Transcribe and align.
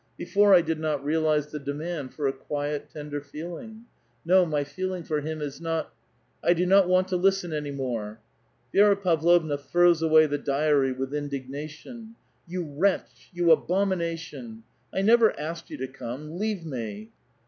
Before, 0.17 0.55
I 0.55 0.61
did 0.61 0.79
not 0.79 1.03
realize 1.05 1.51
the 1.51 1.59
demand 1.59 2.15
for 2.15 2.25
a 2.27 2.33
quiet, 2.33 2.89
tender 2.91 3.21
feeling. 3.21 3.83
No, 4.25 4.47
my 4.47 4.63
feeling 4.63 5.03
for 5.03 5.21
him 5.21 5.41
isnot 5.41 5.91
—'""I 6.43 6.53
do 6.53 6.65
not 6.65 6.89
want 6.89 7.07
to 7.09 7.15
listen 7.17 7.53
any 7.53 7.69
more!" 7.69 8.19
Vi6ra 8.73 8.99
Pavlovna 9.03 9.59
throws 9.59 10.01
away 10.01 10.25
the 10.25 10.39
diary 10.39 10.91
with 10.91 11.13
indignation:—" 11.13 12.15
You 12.47 12.63
wretch! 12.63 13.29
you 13.31 13.51
abomination! 13.51 14.63
I 14.91 15.03
never 15.03 15.39
asked 15.39 15.69
you 15.69 15.77
to 15.77 15.87
come! 15.87 16.39
Leave 16.39 16.65
me 16.65 17.11